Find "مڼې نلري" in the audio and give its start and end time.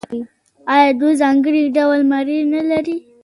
2.11-2.97